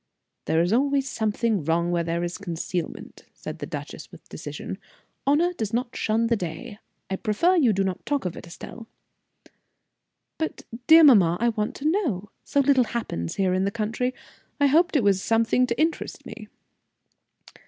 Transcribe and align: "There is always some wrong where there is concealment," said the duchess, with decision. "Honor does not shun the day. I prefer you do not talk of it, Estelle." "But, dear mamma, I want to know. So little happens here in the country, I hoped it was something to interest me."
"There 0.45 0.63
is 0.63 0.73
always 0.73 1.07
some 1.07 1.31
wrong 1.65 1.91
where 1.91 2.03
there 2.03 2.23
is 2.23 2.39
concealment," 2.39 3.25
said 3.35 3.59
the 3.59 3.67
duchess, 3.67 4.11
with 4.11 4.27
decision. 4.29 4.79
"Honor 5.27 5.53
does 5.53 5.73
not 5.75 5.95
shun 5.95 6.25
the 6.25 6.35
day. 6.35 6.79
I 7.11 7.17
prefer 7.17 7.55
you 7.55 7.71
do 7.71 7.83
not 7.83 8.03
talk 8.03 8.25
of 8.25 8.35
it, 8.35 8.47
Estelle." 8.47 8.87
"But, 10.39 10.63
dear 10.87 11.03
mamma, 11.03 11.37
I 11.39 11.49
want 11.49 11.75
to 11.75 11.85
know. 11.87 12.31
So 12.43 12.61
little 12.61 12.85
happens 12.85 13.35
here 13.35 13.53
in 13.53 13.63
the 13.63 13.69
country, 13.69 14.11
I 14.59 14.65
hoped 14.65 14.95
it 14.95 15.03
was 15.03 15.21
something 15.21 15.67
to 15.67 15.79
interest 15.79 16.25
me." 16.25 16.47